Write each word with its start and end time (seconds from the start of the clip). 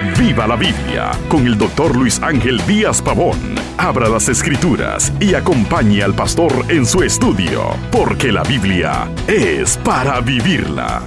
Viva 0.00 0.46
la 0.46 0.54
Biblia 0.54 1.10
con 1.28 1.44
el 1.44 1.58
doctor 1.58 1.96
Luis 1.96 2.22
Ángel 2.22 2.64
Díaz 2.68 3.02
Pavón. 3.02 3.36
Abra 3.78 4.08
las 4.08 4.28
escrituras 4.28 5.12
y 5.18 5.34
acompañe 5.34 6.04
al 6.04 6.14
pastor 6.14 6.52
en 6.68 6.86
su 6.86 7.02
estudio, 7.02 7.70
porque 7.90 8.30
la 8.30 8.44
Biblia 8.44 9.12
es 9.26 9.76
para 9.78 10.20
vivirla. 10.20 11.02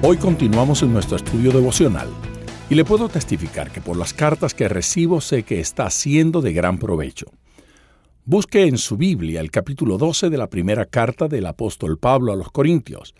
Hoy 0.00 0.16
continuamos 0.16 0.82
en 0.82 0.94
nuestro 0.94 1.18
estudio 1.18 1.52
devocional 1.52 2.08
y 2.70 2.74
le 2.74 2.86
puedo 2.86 3.10
testificar 3.10 3.70
que 3.70 3.82
por 3.82 3.98
las 3.98 4.14
cartas 4.14 4.54
que 4.54 4.66
recibo 4.66 5.20
sé 5.20 5.42
que 5.42 5.60
está 5.60 5.90
siendo 5.90 6.40
de 6.40 6.54
gran 6.54 6.78
provecho. 6.78 7.26
Busque 8.24 8.62
en 8.62 8.78
su 8.78 8.96
Biblia 8.96 9.42
el 9.42 9.50
capítulo 9.50 9.98
12 9.98 10.30
de 10.30 10.38
la 10.38 10.48
primera 10.48 10.86
carta 10.86 11.28
del 11.28 11.44
apóstol 11.44 11.98
Pablo 11.98 12.32
a 12.32 12.36
los 12.36 12.50
Corintios. 12.50 13.14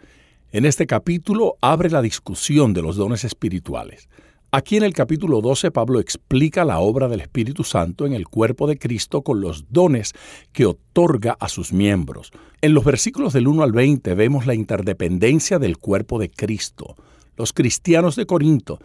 En 0.52 0.64
este 0.64 0.86
capítulo 0.86 1.56
abre 1.60 1.90
la 1.90 2.00
discusión 2.00 2.72
de 2.72 2.80
los 2.80 2.96
dones 2.96 3.24
espirituales. 3.24 4.08
Aquí 4.52 4.76
en 4.76 4.84
el 4.84 4.92
capítulo 4.92 5.40
12 5.40 5.72
Pablo 5.72 5.98
explica 5.98 6.64
la 6.64 6.78
obra 6.78 7.08
del 7.08 7.20
Espíritu 7.20 7.64
Santo 7.64 8.06
en 8.06 8.12
el 8.12 8.28
cuerpo 8.28 8.68
de 8.68 8.78
Cristo 8.78 9.22
con 9.22 9.40
los 9.40 9.66
dones 9.70 10.12
que 10.52 10.66
otorga 10.66 11.36
a 11.40 11.48
sus 11.48 11.72
miembros. 11.72 12.30
En 12.62 12.72
los 12.72 12.84
versículos 12.84 13.32
del 13.32 13.48
1 13.48 13.64
al 13.64 13.72
20 13.72 14.14
vemos 14.14 14.46
la 14.46 14.54
interdependencia 14.54 15.58
del 15.58 15.78
cuerpo 15.78 16.20
de 16.20 16.30
Cristo. 16.30 16.94
Los 17.36 17.52
cristianos 17.52 18.14
de 18.14 18.26
Corinto 18.26 18.78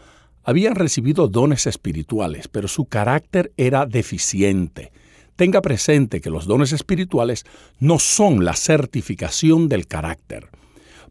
habían 0.44 0.76
recibido 0.76 1.28
dones 1.28 1.68
espirituales, 1.68 2.48
pero 2.48 2.68
su 2.68 2.86
carácter 2.86 3.54
era 3.56 3.86
deficiente. 3.86 4.92
Tenga 5.36 5.62
presente 5.62 6.22
que 6.22 6.32
los 6.32 6.48
dones 6.48 6.74
espirituales 6.74 7.46
no 7.80 8.00
son 8.00 8.44
la 8.44 8.56
certificación 8.56 9.70
del 9.70 9.88
carácter, 9.88 10.50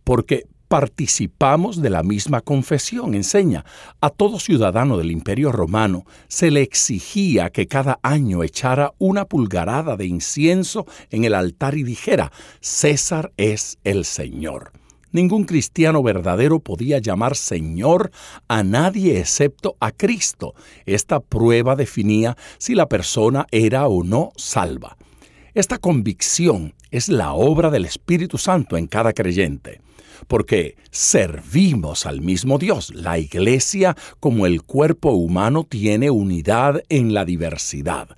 porque 0.02 0.46
participamos 0.70 1.82
de 1.82 1.90
la 1.90 2.04
misma 2.04 2.42
confesión. 2.42 3.16
Enseña, 3.16 3.64
a 4.00 4.08
todo 4.08 4.38
ciudadano 4.38 4.96
del 4.96 5.10
Imperio 5.10 5.50
Romano 5.50 6.04
se 6.28 6.52
le 6.52 6.62
exigía 6.62 7.50
que 7.50 7.66
cada 7.66 7.98
año 8.04 8.44
echara 8.44 8.92
una 8.98 9.24
pulgarada 9.24 9.96
de 9.96 10.06
incienso 10.06 10.86
en 11.10 11.24
el 11.24 11.34
altar 11.34 11.76
y 11.76 11.82
dijera, 11.82 12.30
César 12.60 13.32
es 13.36 13.78
el 13.82 14.04
Señor. 14.04 14.70
Ningún 15.10 15.42
cristiano 15.42 16.04
verdadero 16.04 16.60
podía 16.60 17.00
llamar 17.00 17.34
Señor 17.34 18.12
a 18.46 18.62
nadie 18.62 19.18
excepto 19.18 19.76
a 19.80 19.90
Cristo. 19.90 20.54
Esta 20.86 21.18
prueba 21.18 21.74
definía 21.74 22.36
si 22.58 22.76
la 22.76 22.88
persona 22.88 23.44
era 23.50 23.88
o 23.88 24.04
no 24.04 24.30
salva. 24.36 24.96
Esta 25.54 25.78
convicción 25.78 26.74
es 26.90 27.08
la 27.08 27.32
obra 27.32 27.70
del 27.70 27.84
Espíritu 27.84 28.38
Santo 28.38 28.76
en 28.76 28.86
cada 28.86 29.12
creyente 29.12 29.80
porque 30.28 30.76
servimos 30.90 32.04
al 32.04 32.20
mismo 32.20 32.58
Dios. 32.58 32.94
La 32.94 33.18
iglesia, 33.18 33.96
como 34.20 34.46
el 34.46 34.62
cuerpo 34.62 35.12
humano, 35.12 35.64
tiene 35.64 36.10
unidad 36.10 36.82
en 36.90 37.14
la 37.14 37.24
diversidad. 37.24 38.08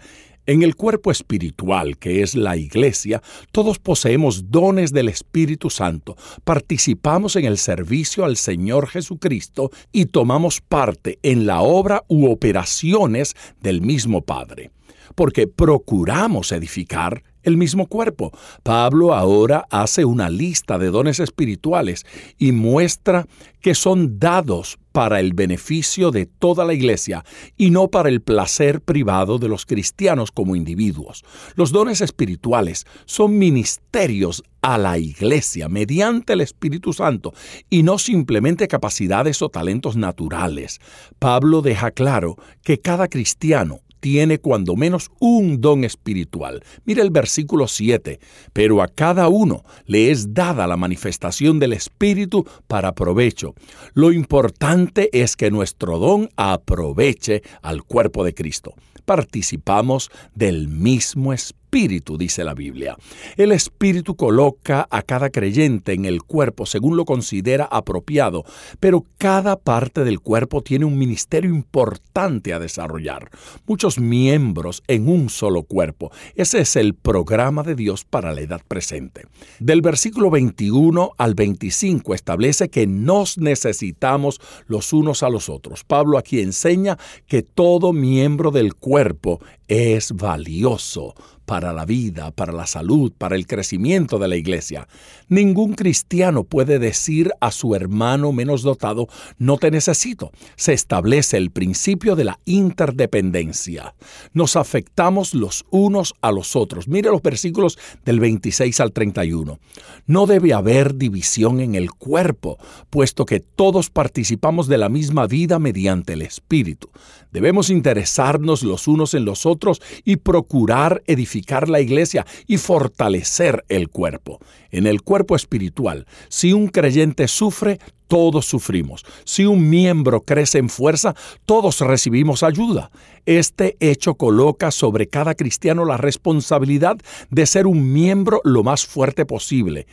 En 0.45 0.63
el 0.65 0.75
cuerpo 0.75 1.13
espiritual, 1.13 1.99
que 1.99 2.23
es 2.23 2.35
la 2.35 2.57
iglesia, 2.57 3.23
todos 3.53 3.79
poseemos 3.79 4.51
dones 4.51 4.93
del 4.93 5.09
Espíritu 5.09 5.71
Santo, 5.71 6.17
participamos 6.43 7.37
en 7.37 7.45
el 7.45 7.59
servicio 7.59 8.25
al 8.25 8.37
Señor 8.37 8.89
Jesucristo 8.89 9.71
y 9.93 10.07
tomamos 10.07 10.61
parte 10.61 11.21
en 11.23 11.47
la 11.47 11.61
obra 11.61 12.03
u 12.09 12.29
operaciones 12.29 13.37
del 13.61 13.83
mismo 13.83 14.23
Padre, 14.23 14.73
porque 15.15 15.47
procuramos 15.47 16.53
edificar 16.53 17.23
el 17.43 17.57
mismo 17.57 17.87
cuerpo. 17.87 18.33
Pablo 18.63 19.15
ahora 19.15 19.67
hace 19.71 20.05
una 20.05 20.31
lista 20.31 20.79
de 20.79 20.91
dones 20.91 21.21
espirituales 21.21 22.07
y 22.39 22.53
muestra 22.53 23.27
que 23.61 23.75
son 23.75 24.19
dados 24.19 24.79
para 24.93 25.21
el 25.21 25.33
beneficio 25.33 26.11
de 26.11 26.27
toda 26.27 26.65
la 26.65 26.75
iglesia 26.75 27.25
y 27.57 27.71
no 27.71 27.89
para 27.89 28.11
el 28.11 28.21
placer 28.21 28.83
privado 28.83 29.39
de 29.39 29.49
los 29.49 29.65
cristianos 29.65 30.31
como 30.31 30.55
individuos. 30.55 31.25
Los 31.55 31.73
dones 31.73 32.01
espirituales 32.01 32.87
son 33.07 33.39
ministerios 33.39 34.43
a 34.61 34.79
la 34.79 34.99
iglesia 34.99 35.69
mediante 35.69 36.35
el 36.35 36.43
Espíritu 36.43 36.93
Santo 36.93 37.33
y 37.71 37.83
no 37.83 37.99
simplemente 37.99 38.69
capacidades 38.69 39.41
o 39.43 39.49
talentos 39.49 39.97
naturales. 39.97 40.79
Pablo 41.19 41.63
deja 41.63 41.91
claro 41.91 42.37
que 42.63 42.79
cada 42.79 43.09
cristiano 43.09 43.81
tiene 44.03 44.39
cuando 44.39 44.75
menos 44.75 45.11
un 45.21 45.61
don 45.61 45.85
espiritual. 45.85 46.65
Mira 46.85 47.03
el 47.03 47.11
versículo 47.11 47.69
7, 47.69 48.19
pero 48.53 48.83
a 48.83 48.89
cada 48.89 49.29
uno 49.29 49.63
le 49.87 50.11
es 50.11 50.35
dada 50.35 50.67
la 50.67 50.77
manifestación 50.77 51.61
del 51.61 51.73
Espíritu 51.73 52.45
para 52.67 52.97
provecho. 52.97 53.55
Lo 53.95 54.11
importante 54.11 55.09
es 55.13 55.37
que 55.37 55.53
nuestro 55.53 56.01
don 56.01 56.29
aproveche 56.37 57.43
al 57.63 57.85
cuerpo 57.85 58.25
de 58.25 58.35
Cristo. 58.35 58.75
Participamos 59.05 60.11
del 60.35 60.67
mismo 60.67 61.33
Espíritu 61.33 61.62
Espíritu, 61.73 62.19
dice 62.19 62.45
la 62.45 62.53
Biblia. 62.53 62.99
El 63.39 63.51
Espíritu 63.51 64.15
coloca 64.15 64.87
a 64.91 65.01
cada 65.01 65.31
creyente 65.31 65.95
en 65.95 66.05
el 66.05 66.23
cuerpo 66.23 66.67
según 66.67 66.99
lo 66.99 67.07
considera 67.07 67.65
apropiado, 67.65 68.45
pero 68.79 69.07
cada 69.17 69.57
parte 69.57 70.05
del 70.05 70.21
cuerpo 70.21 70.61
tiene 70.61 70.85
un 70.85 70.99
ministerio 70.99 71.49
importante 71.49 72.53
a 72.53 72.59
desarrollar. 72.59 73.31
Muchos 73.67 73.99
miembros 73.99 74.83
en 74.87 75.09
un 75.09 75.31
solo 75.31 75.63
cuerpo. 75.63 76.13
Ese 76.35 76.61
es 76.61 76.77
el 76.77 76.93
programa 76.93 77.63
de 77.63 77.75
Dios 77.75 78.05
para 78.05 78.35
la 78.35 78.43
edad 78.43 78.61
presente. 78.69 79.25
Del 79.59 79.81
versículo 79.81 80.29
21 80.29 81.13
al 81.17 81.35
25 81.35 82.13
establece 82.13 82.69
que 82.69 82.87
nos 82.87 83.39
necesitamos 83.39 84.43
los 84.67 84.93
unos 84.93 85.23
a 85.23 85.31
los 85.31 85.49
otros. 85.49 85.85
Pablo 85.85 86.19
aquí 86.19 86.41
enseña 86.41 86.99
que 87.27 87.43
todo 87.43 87.95
miembro 87.95 88.51
del 88.51 88.75
cuerpo 88.75 89.41
es 89.69 90.13
valioso 90.13 91.15
para 91.45 91.73
la 91.73 91.85
vida, 91.85 92.31
para 92.31 92.53
la 92.53 92.67
salud, 92.67 93.13
para 93.17 93.37
el 93.37 93.47
crecimiento 93.47 94.19
de 94.19 94.29
la 94.29 94.37
iglesia. 94.37 94.89
Ningún 95.29 95.75
cristiano 95.75 96.45
puede 96.45 96.79
decir 96.79 97.33
a 97.41 97.51
su 97.51 97.75
hermano 97.75 98.33
menos 98.33 98.63
dotado, 98.63 99.09
no 99.39 99.59
te 99.59 99.71
necesito. 99.71 100.31
Se 100.57 100.73
establece 100.73 101.37
el 101.37 101.51
principio 101.51 102.17
de 102.17 102.25
la 102.25 102.39
interdependencia. 102.45 103.95
Nos 104.33 104.57
afectamos 104.57 105.35
los 105.35 105.65
unos 105.71 106.15
a 106.21 106.33
los 106.33 106.57
otros. 106.57 106.89
Mire 106.89 107.11
los 107.11 107.23
versículos 107.23 107.79
del 108.05 108.21
26 108.21 108.81
al 108.81 108.93
31. 108.93 109.59
No 110.07 110.27
debe 110.27 110.55
haber 110.55 110.97
división 110.97 111.61
en 111.61 111.75
el 111.75 111.91
cuerpo, 111.91 112.59
puesto 112.91 113.25
que 113.25 113.41
todos 113.41 113.91
participamos 113.91 114.69
de 114.69 114.79
la 114.79 114.89
misma 114.89 115.27
vida 115.27 115.59
mediante 115.59 116.13
el 116.13 116.23
Espíritu. 116.23 116.91
Debemos 117.33 117.71
interesarnos 117.71 118.63
los 118.63 118.89
unos 118.89 119.15
en 119.15 119.25
los 119.25 119.47
otros 119.47 119.81
y 120.05 120.17
procurar 120.17 121.03
edificar 121.07 121.32
la 121.69 121.81
iglesia 121.81 122.27
y 122.47 122.59
fortalecer 122.59 123.65
el 123.69 123.89
cuerpo. 123.89 124.39
En 124.71 124.87
el 124.87 125.03
cuerpo 125.03 125.37
espiritual, 125.37 126.07
si 126.29 126.53
un 126.53 126.69
creyente 126.69 127.29
sufre, 127.29 127.79
todos 128.09 128.45
sufrimos. 128.45 129.07
Si 129.25 129.47
un 129.47 129.71
miembro 129.71 130.21
crece 130.21 130.59
en 130.59 130.69
fuerza, 130.69 131.15
todos 131.47 131.81
recibimos 131.81 132.43
ayuda. 132.43 132.91
Este 133.25 133.79
hecho 133.81 134.17
coloca 134.17 134.71
sobre 134.71 135.09
cada 135.09 135.35
cristiano 135.35 135.87
la 135.87 135.97
responsabilidad 135.97 136.99
de 137.31 137.47
ser 137.47 137.67
un 137.67 137.93
miembro 137.93 138.43
lo 138.45 138.63
más 138.65 138.85
fuerte 138.85 139.25
posible. 139.25 139.87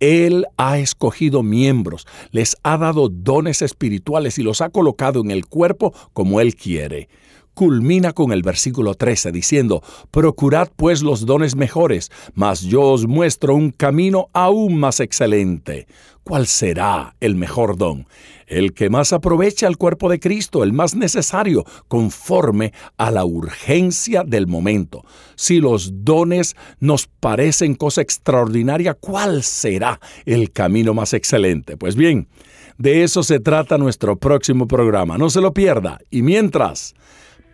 Él 0.00 0.46
ha 0.56 0.78
escogido 0.78 1.42
miembros, 1.42 2.06
les 2.30 2.56
ha 2.62 2.78
dado 2.78 3.08
dones 3.08 3.62
espirituales 3.62 4.38
y 4.38 4.42
los 4.42 4.60
ha 4.60 4.70
colocado 4.70 5.20
en 5.20 5.30
el 5.30 5.46
cuerpo 5.46 5.92
como 6.12 6.40
Él 6.40 6.54
quiere. 6.54 7.08
Culmina 7.58 8.12
con 8.12 8.30
el 8.30 8.44
versículo 8.44 8.94
13 8.94 9.32
diciendo, 9.32 9.82
Procurad 10.12 10.68
pues 10.76 11.02
los 11.02 11.26
dones 11.26 11.56
mejores, 11.56 12.08
mas 12.34 12.60
yo 12.60 12.82
os 12.82 13.08
muestro 13.08 13.56
un 13.56 13.72
camino 13.72 14.28
aún 14.32 14.78
más 14.78 15.00
excelente. 15.00 15.88
¿Cuál 16.22 16.46
será 16.46 17.16
el 17.18 17.34
mejor 17.34 17.76
don? 17.76 18.06
El 18.46 18.74
que 18.74 18.90
más 18.90 19.12
aproveche 19.12 19.66
al 19.66 19.76
cuerpo 19.76 20.08
de 20.08 20.20
Cristo, 20.20 20.62
el 20.62 20.72
más 20.72 20.94
necesario, 20.94 21.64
conforme 21.88 22.72
a 22.96 23.10
la 23.10 23.24
urgencia 23.24 24.22
del 24.22 24.46
momento. 24.46 25.04
Si 25.34 25.58
los 25.58 26.04
dones 26.04 26.54
nos 26.78 27.08
parecen 27.08 27.74
cosa 27.74 28.02
extraordinaria, 28.02 28.94
¿cuál 28.94 29.42
será 29.42 29.98
el 30.26 30.52
camino 30.52 30.94
más 30.94 31.12
excelente? 31.12 31.76
Pues 31.76 31.96
bien, 31.96 32.28
de 32.76 33.02
eso 33.02 33.24
se 33.24 33.40
trata 33.40 33.78
nuestro 33.78 34.14
próximo 34.16 34.68
programa. 34.68 35.18
No 35.18 35.28
se 35.28 35.40
lo 35.40 35.52
pierda. 35.52 35.98
Y 36.08 36.22
mientras, 36.22 36.94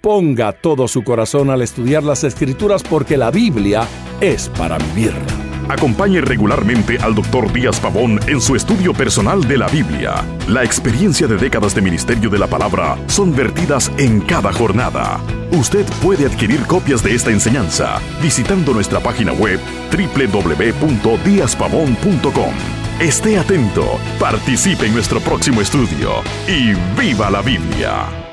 ponga 0.05 0.53
todo 0.53 0.87
su 0.87 1.03
corazón 1.03 1.49
al 1.49 1.63
estudiar 1.63 2.05
las 2.05 2.25
escrituras 2.25 2.83
porque 2.83 3.17
la 3.17 3.31
Biblia 3.31 3.89
es 4.21 4.51
para 4.51 4.77
vivirla. 4.77 5.23
Acompañe 5.71 6.21
regularmente 6.21 6.99
al 6.99 7.15
Dr. 7.15 7.51
Díaz 7.51 7.81
Pavón 7.81 8.21
en 8.27 8.39
su 8.39 8.55
estudio 8.55 8.93
personal 8.93 9.49
de 9.49 9.57
la 9.57 9.67
Biblia. 9.69 10.23
La 10.47 10.63
experiencia 10.63 11.27
de 11.27 11.39
décadas 11.39 11.75
de 11.75 11.81
ministerio 11.81 12.29
de 12.29 12.39
la 12.39 12.47
palabra 12.47 12.99
son 13.07 13.35
vertidas 13.35 13.91
en 13.97 14.21
cada 14.21 14.53
jornada. 14.53 15.19
Usted 15.53 15.87
puede 16.03 16.27
adquirir 16.27 16.67
copias 16.67 17.03
de 17.03 17.15
esta 17.15 17.31
enseñanza 17.31 17.99
visitando 18.21 18.75
nuestra 18.75 19.01
página 19.01 19.33
web 19.33 19.59
www.diazpavón.com. 19.91 22.53
Esté 23.01 23.39
atento, 23.39 23.99
participe 24.21 24.85
en 24.85 24.93
nuestro 24.93 25.21
próximo 25.21 25.63
estudio 25.63 26.17
y 26.47 26.75
viva 27.01 27.31
la 27.31 27.41
Biblia. 27.41 28.24